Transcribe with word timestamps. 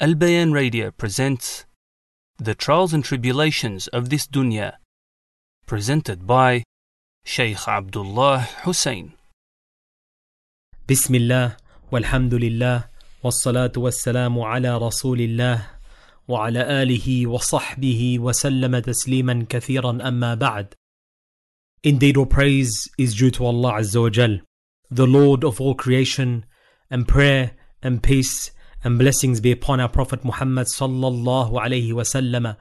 Al 0.00 0.14
Bayan 0.14 0.52
Radio 0.52 0.92
presents 0.92 1.66
The 2.38 2.54
Trials 2.54 2.94
and 2.94 3.02
Tribulations 3.02 3.88
of 3.88 4.10
This 4.10 4.28
Dunya, 4.28 4.74
presented 5.66 6.24
by 6.24 6.62
Shaykh 7.24 7.66
Abdullah 7.66 8.46
Hussein. 8.62 9.14
Bismillah, 10.86 11.56
walhamdulillah, 11.90 12.84
wassalatu 13.24 13.82
wassalamu 13.82 14.46
ala 14.46 14.78
rasulillah, 14.78 15.64
wa 16.28 16.46
ala 16.46 16.62
alihi 16.62 17.26
wa 17.26 17.40
sahbihi 17.40 18.20
wa 18.20 18.30
sallama 18.30 18.80
tasliman 18.80 19.48
kathiran 19.48 20.00
amma 20.00 20.36
ba'd. 20.36 20.76
Indeed, 21.82 22.16
all 22.16 22.26
praise 22.26 22.88
is 22.98 23.16
due 23.16 23.32
to 23.32 23.44
Allah 23.44 23.80
Azza 23.80 24.00
wa 24.00 24.10
Jal, 24.10 24.38
the 24.92 25.08
Lord 25.08 25.42
of 25.42 25.60
all 25.60 25.74
creation, 25.74 26.44
and 26.88 27.08
prayer 27.08 27.56
and 27.82 28.00
peace 28.00 28.52
and 28.84 28.98
blessings 28.98 29.40
be 29.40 29.52
upon 29.52 29.80
our 29.80 29.88
Prophet 29.88 30.24
Muhammad 30.24 30.66
sallallahu 30.66 31.52
alaihi 31.52 31.90
wasallam, 31.90 32.56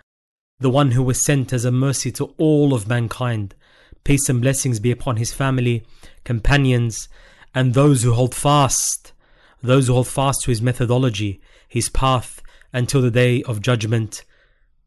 the 0.60 0.70
one 0.70 0.92
who 0.92 1.04
was 1.04 1.24
sent 1.24 1.54
as 1.54 1.66
a 1.66 1.72
mercy 1.72 2.12
to 2.14 2.34
all 2.38 2.74
of 2.74 2.88
mankind. 2.88 3.56
Peace 4.04 4.30
and 4.30 4.42
blessings 4.42 4.80
be 4.80 4.92
upon 4.92 5.18
his 5.18 5.34
family, 5.34 5.86
companions, 6.24 7.10
and 7.54 7.74
those 7.74 8.04
who 8.04 8.14
hold 8.14 8.34
fast, 8.34 9.14
those 9.62 9.88
who 9.88 9.94
hold 9.94 10.08
fast 10.08 10.44
to 10.44 10.52
his 10.52 10.62
methodology, 10.62 11.42
his 11.68 11.90
path, 11.90 12.42
until 12.74 13.02
the 13.02 13.12
day 13.12 13.44
of 13.44 13.62
judgment. 13.62 14.24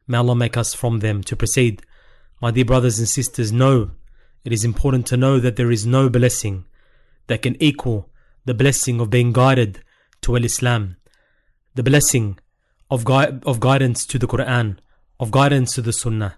May 0.07 0.19
Allah 0.19 0.35
make 0.35 0.57
us 0.57 0.75
from 0.75 0.99
them 0.99 1.23
to 1.25 1.37
proceed. 1.37 1.83
My 2.41 2.51
dear 2.51 2.65
brothers 2.65 2.99
and 2.99 3.09
sisters, 3.09 3.53
know 3.53 3.91
it 4.45 4.53
is 4.53 4.65
important 4.65 5.07
to 5.09 5.17
know 5.17 5.39
that 5.39 5.57
there 5.57 5.71
is 5.71 5.87
no 5.87 6.09
blessing 6.09 6.65
that 7.27 7.43
can 7.43 7.61
equal 7.63 8.11
the 8.45 8.55
blessing 8.55 9.01
of 9.01 9.11
being 9.11 9.33
guided 9.33 9.83
to 10.23 10.37
Al 10.37 10.45
Islam, 10.45 10.97
the 11.81 11.91
blessing 11.91 12.39
of, 12.91 13.07
gui- 13.07 13.41
of 13.47 13.59
guidance 13.59 14.05
to 14.05 14.19
the 14.19 14.27
Quran, 14.27 14.77
of 15.19 15.31
guidance 15.31 15.73
to 15.75 15.81
the 15.81 15.95
Sunnah. 15.95 16.37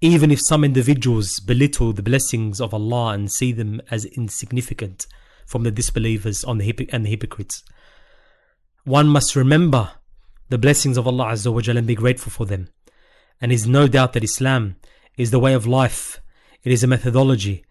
Even 0.00 0.30
if 0.30 0.40
some 0.40 0.62
individuals 0.62 1.40
belittle 1.40 1.92
the 1.92 2.04
blessings 2.04 2.60
of 2.60 2.72
Allah 2.72 3.14
and 3.14 3.32
see 3.32 3.50
them 3.50 3.82
as 3.90 4.04
insignificant 4.04 5.08
from 5.44 5.64
the 5.64 5.72
disbelievers 5.72 6.44
on 6.44 6.58
the 6.58 6.66
hypo- 6.66 6.86
and 6.90 7.04
the 7.04 7.10
hypocrites, 7.10 7.64
one 8.84 9.08
must 9.08 9.34
remember 9.34 9.90
the 10.50 10.58
blessings 10.58 10.96
of 10.96 11.08
Allah 11.08 11.32
Azza 11.32 11.52
wa 11.52 11.60
and 11.66 11.86
be 11.88 11.96
grateful 11.96 12.30
for 12.30 12.46
them. 12.46 12.68
And 13.40 13.50
is 13.50 13.66
no 13.66 13.88
doubt 13.88 14.12
that 14.12 14.22
Islam 14.22 14.76
is 15.16 15.32
the 15.32 15.40
way 15.40 15.52
of 15.52 15.66
life. 15.66 16.20
It 16.62 16.70
is 16.70 16.84
a 16.84 16.86
methodology. 16.86 17.64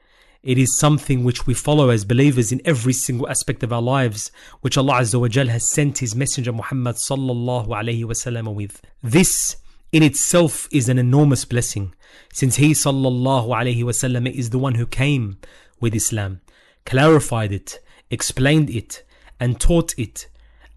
It 0.46 0.60
is 0.60 0.78
something 0.78 1.24
which 1.24 1.48
we 1.48 1.56
follow 1.56 1.90
as 1.90 2.06
believers 2.06 2.52
in 2.52 2.62
every 2.64 2.94
single 2.94 3.28
aspect 3.28 3.64
of 3.64 3.74
our 3.74 3.82
lives, 3.82 4.32
which 4.62 4.78
Allah 4.78 5.00
Azza 5.02 5.20
wa 5.20 5.28
Jal 5.28 5.48
has 5.48 5.68
sent 5.68 5.98
His 5.98 6.16
Messenger 6.16 6.52
Muhammad 6.54 6.98
sallallahu 6.98 7.70
alayhi 7.70 8.04
wasallam 8.04 8.54
with. 8.54 8.80
This 9.02 9.58
in 9.92 10.04
itself 10.04 10.68
is 10.72 10.88
an 10.88 11.00
enormous 11.00 11.46
blessing, 11.46 11.96
since 12.32 12.58
He 12.58 12.73
sallallahu 12.73 13.48
alayhi 13.48 13.84
wasallam 13.84 14.32
is 14.32 14.52
the 14.52 14.60
one 14.60 14.76
who 14.76 14.86
came 14.86 15.40
with 15.80 15.96
Islam, 15.96 16.42
clarified 16.86 17.52
it, 17.52 17.80
explained 18.12 18.70
it, 18.70 19.04
and 19.40 19.60
taught 19.60 19.98
it, 19.98 20.28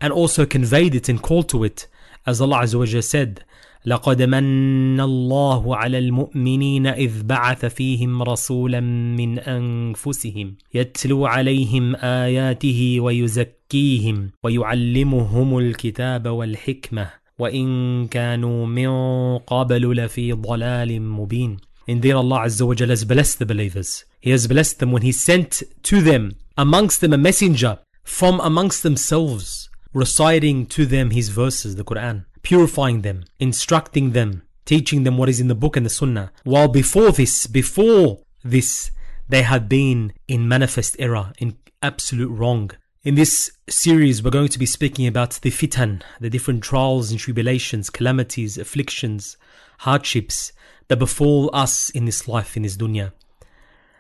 and 0.01 0.15
also 0.15 0.47
conveyed 0.47 0.95
it 0.95 1.11
and 1.11 1.23
called 1.23 1.51
to 1.51 1.63
it, 1.63 1.89
as 2.27 2.41
Allah 2.41 2.61
Azza 2.61 2.79
wa 2.79 2.87
Jal 2.87 3.03
said, 3.03 3.45
لقد 3.87 4.23
من 4.23 5.01
الله 5.01 5.77
على 5.77 5.99
المؤمنين 5.99 6.87
إذ 6.87 7.23
بعث 7.23 7.65
فيهم 7.65 8.23
رسولا 8.23 8.81
من 9.21 9.39
أنفسهم 9.39 10.55
يتلو 10.75 11.27
عليهم 11.27 11.97
آياته 11.97 13.01
ويزكيهم 13.01 14.31
ويعلمهم 14.45 15.59
الكتاب 15.59 16.29
والحكمة 16.29 17.11
وإن 17.39 18.07
كانوا 18.09 18.67
من 18.67 18.91
قبل 19.39 19.97
لفي 19.97 20.33
ضلال 20.33 21.03
مبين 21.03 21.57
Indeed 21.89 22.13
Allah 22.13 22.41
Azza 22.45 22.67
wa 22.67 22.75
Jalla 22.75 22.91
has 22.91 23.07
blessed 23.07 23.39
the 23.39 23.47
believers. 23.47 24.05
He 24.21 24.31
has 24.31 24.47
blessed 24.47 24.79
them 24.79 24.93
when 24.93 25.01
He 25.01 25.11
sent 25.13 25.63
to 25.85 26.03
them 26.03 26.33
amongst 26.59 27.01
them 27.01 27.15
a 27.15 27.17
messenger 27.17 27.79
from 28.05 28.41
amongst 28.41 28.83
themselves 28.83 29.71
reciting 29.95 30.67
to 30.67 30.85
them 30.85 31.09
His 31.11 31.31
verses, 31.31 31.77
the 31.77 31.85
Quran 31.85 32.27
purifying 32.49 33.03
them, 33.03 33.23
instructing 33.39 34.13
them, 34.13 34.41
teaching 34.65 35.05
them 35.05 35.19
what 35.19 35.29
is 35.29 35.39
in 35.39 35.49
the 35.49 35.55
book 35.55 35.77
and 35.77 35.85
the 35.85 35.91
sunnah. 35.91 36.33
While 36.45 36.69
before 36.69 37.13
this, 37.13 37.47
before 37.47 38.21
this, 38.43 38.91
they 39.29 39.43
had 39.43 39.69
been 39.69 40.15
in 40.27 40.49
manifest 40.49 40.97
error, 40.99 41.35
in 41.37 41.59
absolute 41.83 42.31
wrong. 42.31 42.71
In 43.03 43.17
this 43.17 43.51
series, 43.69 44.23
we're 44.23 44.31
going 44.31 44.49
to 44.49 44.59
be 44.59 44.65
speaking 44.65 45.07
about 45.07 45.33
the 45.43 45.51
fitan, 45.51 46.01
the 46.21 46.31
different 46.31 46.65
trials 46.65 47.11
and 47.11 47.21
tribulations, 47.21 47.91
calamities, 47.91 48.57
afflictions, 48.57 49.37
hardships 49.81 50.51
that 50.89 50.97
befall 50.97 51.51
us 51.53 51.91
in 51.91 52.07
this 52.07 52.27
life, 52.27 52.57
in 52.57 52.63
this 52.63 52.79
dunya. 52.79 53.13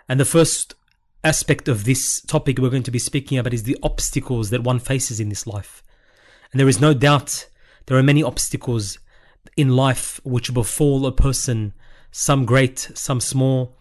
And 0.08 0.18
the 0.18 0.24
first 0.24 0.74
aspect 1.22 1.68
of 1.68 1.84
this 1.84 2.22
topic 2.22 2.58
we're 2.58 2.70
going 2.70 2.82
to 2.84 2.90
be 2.90 2.98
speaking 2.98 3.36
about 3.36 3.52
is 3.52 3.64
the 3.64 3.76
obstacles 3.82 4.48
that 4.48 4.64
one 4.64 4.78
faces 4.78 5.20
in 5.20 5.28
this 5.28 5.46
life. 5.46 5.82
And 6.50 6.58
there 6.58 6.66
is 6.66 6.80
no 6.80 6.94
doubt 6.94 7.46
there 7.88 7.96
are 7.96 8.02
many 8.02 8.22
obstacles 8.22 8.98
in 9.56 9.74
life 9.74 10.20
which 10.22 10.52
befall 10.52 11.06
a 11.06 11.12
person, 11.12 11.72
some 12.10 12.44
great, 12.44 12.90
some 12.94 13.18
small, 13.18 13.78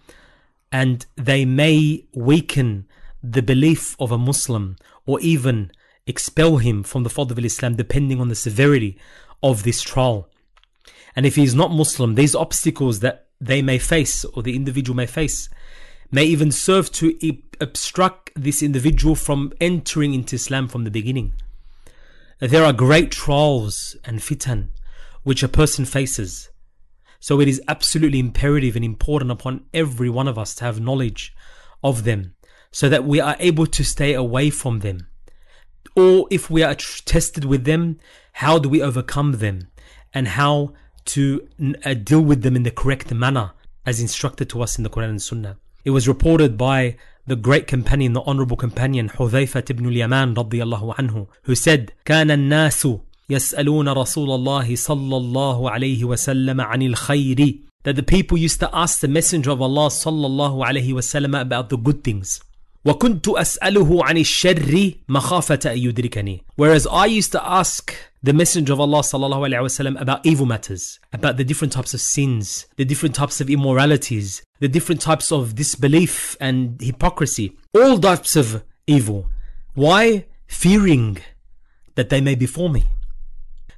and 0.72 1.06
they 1.18 1.44
may 1.44 2.06
weaken 2.16 2.88
the 3.22 3.42
belief 3.42 3.98
of 4.00 4.10
a 4.10 4.18
Muslim 4.18 4.78
or 5.06 5.20
even 5.20 5.72
expel 6.06 6.56
him 6.56 6.84
from 6.84 7.04
the 7.04 7.10
fold 7.10 7.34
of 7.34 7.40
Islam 7.40 7.76
depending 7.76 8.22
on 8.22 8.30
the 8.30 8.36
severity 8.36 8.98
of 9.44 9.64
this 9.64 9.82
trial. 9.82 10.30
And 11.14 11.26
if 11.26 11.36
he 11.36 11.44
is 11.44 11.54
not 11.54 11.72
Muslim, 11.72 12.16
these 12.16 12.34
obstacles 12.34 13.02
that 13.02 13.28
they 13.42 13.62
may 13.62 13.78
face 13.78 14.24
or 14.24 14.42
the 14.42 14.56
individual 14.56 14.96
may 14.96 15.06
face 15.06 15.50
may 16.12 16.24
even 16.24 16.54
serve 16.54 16.90
to 16.94 17.14
obstruct 17.60 18.32
this 18.38 18.64
individual 18.64 19.16
from 19.16 19.52
entering 19.60 20.14
into 20.14 20.38
Islam 20.38 20.70
from 20.70 20.86
the 20.86 20.92
beginning. 20.92 21.34
There 22.40 22.64
are 22.64 22.74
great 22.74 23.12
trials 23.12 23.96
and 24.06 24.20
fitan 24.20 24.70
which 25.24 25.44
a 25.44 25.48
person 25.48 25.86
faces. 25.86 26.50
So 27.20 27.42
it 27.42 27.48
is 27.48 27.62
absolutely 27.68 28.20
imperative 28.20 28.76
and 28.76 28.86
important 28.86 29.32
upon 29.32 29.66
every 29.74 30.10
one 30.10 30.28
of 30.28 30.38
us 30.38 30.54
to 30.56 30.66
have 30.66 30.80
knowledge 30.80 31.34
of 31.84 32.04
them 32.04 32.36
so 32.72 32.90
that 32.90 33.06
we 33.06 33.20
are 33.20 33.36
able 33.40 33.66
to 33.66 33.84
stay 33.84 34.14
away 34.14 34.52
from 34.52 34.80
them. 34.80 35.08
Or 35.96 36.28
if 36.30 36.50
we 36.50 36.62
are 36.62 36.76
tested 36.76 37.44
with 37.44 37.66
them, 37.66 38.00
how 38.34 38.60
do 38.60 38.70
we 38.70 38.84
overcome 38.84 39.34
them 39.34 39.70
and 40.14 40.28
how 40.28 40.74
to 41.06 41.48
uh, 41.84 41.94
deal 41.96 42.22
with 42.22 42.44
them 42.44 42.56
in 42.56 42.64
the 42.64 42.72
correct 42.72 43.12
manner 43.12 43.54
as 43.86 44.00
instructed 44.00 44.50
to 44.50 44.62
us 44.62 44.78
in 44.78 44.84
the 44.84 44.90
Quran 44.90 45.10
and 45.10 45.22
Sunnah. 45.22 45.58
It 45.86 45.92
was 45.92 46.08
reported 46.08 46.58
by 46.58 46.98
the 47.27 47.37
great 47.37 47.67
companion, 47.67 48.13
the 48.13 48.23
honorable 48.23 48.57
companion, 48.57 49.09
Hudhayfa 49.09 49.71
ibn 49.71 49.87
al-Yaman 49.87 50.35
radiyallahu 50.35 50.97
anhu, 50.97 51.29
who 51.45 51.55
said, 51.55 51.93
كان 52.05 52.31
الناس 52.31 52.89
يسألون 53.31 53.89
رسول 53.89 54.31
الله 54.31 54.77
صلى 54.77 55.17
الله 55.17 55.71
عليه 55.71 56.05
وسلم 56.05 56.61
عن 56.61 56.83
الخير 56.83 57.59
that 57.85 57.97
the 57.97 58.03
people 58.03 58.37
used 58.39 58.61
to 58.61 58.71
ask 58.75 59.01
the 59.01 59.09
messenger 59.09 59.51
of 59.51 59.63
Allah 59.63 59.89
صلى 59.89 60.27
الله 60.27 60.67
عليه 60.67 60.93
وسلم 60.93 61.41
about 61.41 61.69
the 61.69 61.77
good 61.77 62.03
things. 62.05 62.41
وكنت 62.87 63.29
أسأله 63.29 64.05
عن 64.05 64.19
الشر 64.19 64.93
مخافة 65.09 65.61
أن 65.67 65.79
يدركني. 65.79 66.45
Whereas 66.57 66.87
I 66.87 67.07
used 67.07 67.33
to 67.33 67.45
ask 67.45 67.95
the 68.23 68.33
messenger 68.33 68.73
of 68.73 68.81
Allah 68.81 69.01
صلى 69.01 69.27
الله 69.27 69.49
عليه 69.49 69.63
وسلم 69.63 69.99
about 69.99 70.27
evil 70.27 70.47
matters, 70.47 70.99
about 71.13 71.37
the 71.37 71.45
different 71.45 71.73
types 71.73 71.95
of 71.95 72.01
sins, 72.01 72.67
the 72.77 72.85
different 72.85 73.15
types 73.15 73.41
of 73.41 73.49
immoralities, 73.49 74.43
the 74.61 74.69
different 74.69 75.01
types 75.01 75.31
of 75.31 75.55
disbelief 75.55 76.37
and 76.41 76.81
hypocrisy, 76.81 77.57
all 77.75 77.99
types 77.99 78.37
of 78.37 78.65
evil. 78.87 79.29
Why? 79.75 80.27
Fearing 80.47 81.19
that 81.95 82.09
they 82.09 82.21
may 82.21 82.35
befall 82.35 82.69
me. 82.69 82.85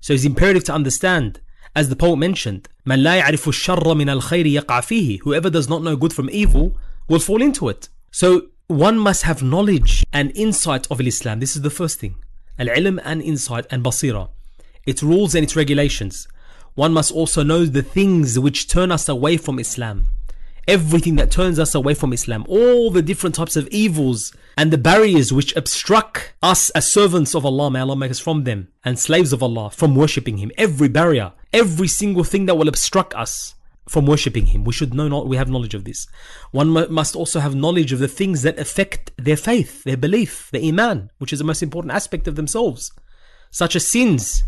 So 0.00 0.12
it's 0.12 0.25
imperative 0.25 0.65
to 0.65 0.75
understand, 0.75 1.41
as 1.75 1.88
the 1.88 1.96
poet 1.96 2.17
mentioned, 2.17 2.69
من 2.87 3.02
لا 3.02 3.17
يعرف 3.17 3.49
الشر 3.49 3.94
من 3.94 4.08
الخير 4.08 4.46
يقع 4.46 4.81
فيه. 4.81 5.20
Whoever 5.20 5.50
does 5.50 5.69
not 5.69 5.82
know 5.82 5.96
good 5.96 6.12
from 6.12 6.29
evil 6.31 6.76
will 7.08 7.20
fall 7.20 7.43
into 7.43 7.69
it. 7.69 7.88
So 8.11 8.49
one 8.69 9.00
must 9.00 9.24
have 9.24 9.42
knowledge 9.42 10.06
and 10.13 10.31
insight 10.36 10.86
of 10.92 11.01
Islam. 11.01 11.39
This 11.39 11.56
is 11.56 11.63
the 11.63 11.71
first 11.71 12.00
thing. 12.00 12.18
Al-ilm 12.60 13.01
and 13.04 13.19
insight 13.19 13.66
and 13.71 13.83
basira. 13.83 14.30
Its 14.86 15.01
rules 15.01 15.33
and 15.33 15.44
its 15.44 15.56
regulations. 15.56 16.27
One 16.75 16.94
must 16.94 17.12
also 17.12 17.42
know 17.42 17.66
the 17.66 17.81
things 17.81 18.38
which 18.38 18.68
turn 18.68 18.92
us 18.92 19.10
away 19.10 19.38
from 19.38 19.57
Islam. 19.57 20.06
Everything 20.68 21.16
that 21.16 21.31
turns 21.31 21.57
us 21.57 21.74
away 21.74 21.95
from 21.95 22.13
Islam. 22.13 22.45
All 22.48 22.92
the 22.92 23.01
different 23.01 23.33
types 23.33 23.56
of 23.56 23.68
evils 23.69 24.33
and 24.56 24.69
the 24.69 24.77
barriers 24.77 25.33
which 25.33 25.56
obstruct 25.56 26.33
us 26.44 26.69
as 26.69 26.92
servants 26.92 27.33
of 27.33 27.48
Allah. 27.48 27.71
May 27.71 27.80
Allah 27.80 27.95
make 27.95 28.12
us 28.12 28.19
from 28.19 28.44
them. 28.44 28.68
And 28.86 29.00
slaves 29.00 29.33
of 29.33 29.42
Allah 29.42 29.71
from 29.71 29.95
worshipping 29.95 30.38
Him. 30.38 30.51
Every 30.60 30.89
barrier. 30.89 31.33
Every 31.51 31.88
single 31.88 32.24
thing 32.24 32.45
that 32.45 32.56
will 32.56 32.68
obstruct 32.68 33.16
us 33.16 33.56
from 33.89 34.06
worshipping 34.06 34.45
him. 34.45 34.63
We 34.63 34.74
should 34.74 34.94
know 34.94 35.07
not 35.07 35.27
we 35.27 35.38
have 35.38 35.50
knowledge 35.50 35.74
of 35.74 35.83
this. 35.83 36.07
One 36.51 36.69
must 36.69 37.15
also 37.15 37.39
have 37.39 37.56
knowledge 37.56 37.91
of 37.91 38.00
the 38.00 38.07
things 38.07 38.44
that 38.44 38.59
affect 38.59 39.12
their 39.18 39.36
faith, 39.36 39.83
their 39.83 39.97
belief, 39.97 40.50
their 40.51 40.63
iman, 40.63 41.09
which 41.18 41.33
is 41.33 41.39
the 41.39 41.45
most 41.45 41.63
important 41.63 41.94
aspect 41.94 42.27
of 42.27 42.36
themselves, 42.36 42.91
such 43.50 43.75
as 43.75 43.88
sins, 43.88 44.44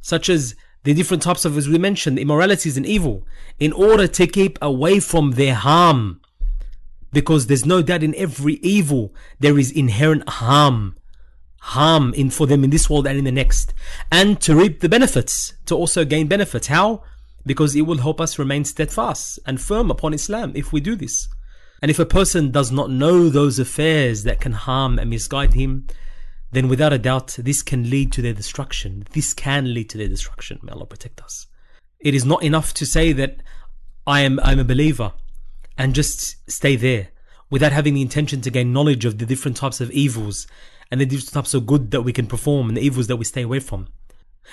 such 0.00 0.28
as 0.28 0.54
the 0.84 0.94
different 0.94 1.24
types 1.24 1.44
of, 1.44 1.58
as 1.58 1.68
we 1.68 1.76
mentioned, 1.76 2.18
immoralities 2.18 2.76
and 2.76 2.86
evil, 2.86 3.26
in 3.58 3.72
order 3.72 4.06
to 4.06 4.26
keep 4.28 4.58
away 4.62 5.00
from 5.00 5.32
their 5.32 5.54
harm. 5.54 6.20
Because 7.12 7.46
there's 7.46 7.66
no 7.66 7.82
doubt 7.82 8.02
in 8.02 8.14
every 8.14 8.54
evil 8.62 9.12
there 9.40 9.58
is 9.58 9.72
inherent 9.72 10.28
harm. 10.28 10.96
Harm 11.60 12.14
in 12.14 12.30
for 12.30 12.46
them 12.46 12.64
in 12.64 12.70
this 12.70 12.88
world 12.88 13.06
and 13.06 13.18
in 13.18 13.24
the 13.24 13.32
next. 13.32 13.74
And 14.10 14.40
to 14.40 14.54
reap 14.54 14.80
the 14.80 14.88
benefits, 14.88 15.54
to 15.66 15.76
also 15.76 16.04
gain 16.04 16.26
benefits. 16.26 16.68
How? 16.68 17.02
Because 17.44 17.74
it 17.74 17.82
will 17.82 17.98
help 17.98 18.20
us 18.20 18.38
remain 18.38 18.64
steadfast 18.64 19.38
and 19.46 19.60
firm 19.60 19.90
upon 19.90 20.14
Islam 20.14 20.52
if 20.54 20.72
we 20.72 20.80
do 20.80 20.94
this. 20.96 21.28
And 21.80 21.90
if 21.90 21.98
a 21.98 22.06
person 22.06 22.52
does 22.52 22.70
not 22.70 22.90
know 22.90 23.28
those 23.28 23.58
affairs 23.58 24.22
that 24.22 24.40
can 24.40 24.52
harm 24.52 24.98
and 24.98 25.10
misguide 25.10 25.54
him, 25.54 25.86
then 26.52 26.68
without 26.68 26.92
a 26.92 26.98
doubt, 26.98 27.36
this 27.38 27.62
can 27.62 27.90
lead 27.90 28.12
to 28.12 28.22
their 28.22 28.34
destruction. 28.34 29.04
This 29.12 29.34
can 29.34 29.74
lead 29.74 29.90
to 29.90 29.98
their 29.98 30.08
destruction. 30.08 30.60
May 30.62 30.72
Allah 30.72 30.86
protect 30.86 31.20
us. 31.20 31.46
It 31.98 32.14
is 32.14 32.24
not 32.24 32.42
enough 32.42 32.72
to 32.74 32.86
say 32.86 33.12
that 33.12 33.38
I 34.06 34.20
am 34.20 34.38
I'm 34.40 34.58
a 34.58 34.64
believer 34.64 35.12
and 35.78 35.94
just 35.94 36.48
stay 36.50 36.76
there 36.76 37.08
without 37.50 37.72
having 37.72 37.94
the 37.94 38.02
intention 38.02 38.40
to 38.42 38.50
gain 38.50 38.72
knowledge 38.72 39.04
of 39.04 39.18
the 39.18 39.26
different 39.26 39.56
types 39.56 39.80
of 39.80 39.90
evils 39.90 40.46
and 40.90 41.00
the 41.00 41.06
different 41.06 41.32
types 41.32 41.54
of 41.54 41.66
good 41.66 41.90
that 41.90 42.02
we 42.02 42.12
can 42.12 42.26
perform 42.26 42.68
and 42.68 42.76
the 42.76 42.82
evils 42.82 43.06
that 43.06 43.16
we 43.16 43.24
stay 43.24 43.42
away 43.42 43.60
from. 43.60 43.88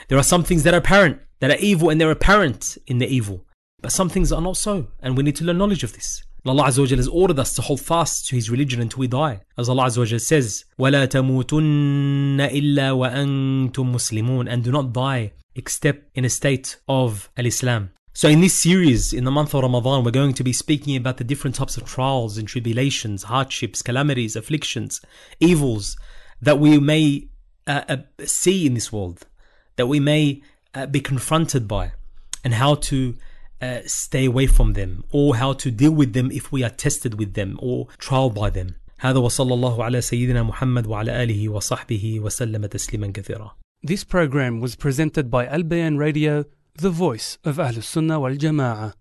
There 0.08 0.18
are 0.18 0.24
some 0.24 0.44
things 0.44 0.62
that 0.64 0.74
are 0.74 0.78
apparent, 0.78 1.20
that 1.40 1.50
are 1.50 1.58
evil 1.58 1.90
and 1.90 2.00
they're 2.00 2.10
apparent 2.10 2.78
in 2.86 2.98
the 2.98 3.06
evil. 3.06 3.44
But 3.80 3.92
some 3.92 4.08
things 4.08 4.32
are 4.32 4.40
not 4.40 4.56
so, 4.56 4.88
and 5.00 5.16
we 5.16 5.22
need 5.22 5.36
to 5.36 5.44
learn 5.44 5.58
knowledge 5.58 5.84
of 5.84 5.92
this. 5.92 6.22
Allah 6.46 6.64
Azza 6.64 6.78
wa 6.78 6.96
has 6.96 7.08
ordered 7.08 7.38
us 7.38 7.54
to 7.54 7.62
hold 7.62 7.80
fast 7.80 8.28
to 8.28 8.34
His 8.34 8.50
religion 8.50 8.80
until 8.80 9.00
we 9.00 9.06
die. 9.06 9.40
As 9.56 9.68
Allah 9.68 9.84
Azza 9.84 9.98
wa 9.98 10.18
says, 10.18 10.64
وَلَا 10.78 11.06
تَمُوتُنَّ 11.06 12.36
إِلَّا 12.36 12.92
وَأَنْتُمْ 12.92 13.72
مُسْلِمُونَ 13.72 14.50
And 14.50 14.62
do 14.62 14.70
not 14.70 14.92
die 14.92 15.32
except 15.54 16.10
in 16.14 16.24
a 16.24 16.30
state 16.30 16.76
of 16.86 17.30
Al-Islam. 17.36 17.90
So 18.12 18.28
in 18.28 18.40
this 18.42 18.54
series, 18.54 19.12
in 19.12 19.24
the 19.24 19.30
month 19.30 19.54
of 19.54 19.62
Ramadan, 19.62 20.04
we're 20.04 20.10
going 20.10 20.34
to 20.34 20.44
be 20.44 20.52
speaking 20.52 20.96
about 20.96 21.16
the 21.16 21.24
different 21.24 21.56
types 21.56 21.76
of 21.76 21.84
trials 21.84 22.38
and 22.38 22.46
tribulations, 22.46 23.24
hardships, 23.24 23.82
calamities, 23.82 24.36
afflictions, 24.36 25.00
evils 25.40 25.96
that 26.40 26.58
we 26.58 26.78
may 26.78 27.28
uh, 27.66 27.82
uh, 27.88 27.96
see 28.24 28.66
in 28.66 28.74
this 28.74 28.92
world, 28.92 29.26
that 29.78 29.86
we 29.86 30.00
may 30.00 30.42
uh, 30.74 30.86
be 30.86 31.00
confronted 31.00 31.66
by, 31.66 31.92
and 32.42 32.54
how 32.54 32.74
to 32.76 33.14
uh, 33.60 33.80
stay 33.86 34.24
away 34.26 34.46
from 34.46 34.74
them 34.74 35.04
or 35.10 35.36
how 35.36 35.52
to 35.52 35.70
deal 35.70 35.92
with 35.92 36.12
them 36.12 36.30
if 36.30 36.52
we 36.52 36.62
are 36.62 36.70
tested 36.70 37.18
with 37.18 37.34
them 37.34 37.58
or 37.62 37.86
trialed 37.98 38.34
by 38.34 38.50
them 38.50 38.74
هذا 38.98 39.18
وصلى 39.18 39.54
الله 39.54 39.84
على 39.84 40.00
سيدنا 40.00 40.42
محمد 40.42 40.86
وعلى 40.86 41.22
آله 41.22 41.48
وصحبه 41.48 42.20
وسلم 42.20 42.66
تسليما 42.66 43.12
كثيرا 43.12 43.50
This 43.82 44.04
program 44.04 44.60
was 44.60 44.76
presented 44.76 45.30
by 45.30 45.46
Al 45.46 45.62
Bayan 45.62 45.98
Radio, 45.98 46.44
the 46.74 46.90
voice 46.90 47.38
of 47.44 47.56
Ahlus 47.56 47.84
Sunnah 47.84 48.18
wal 48.18 48.32
Jama'ah. 48.34 48.92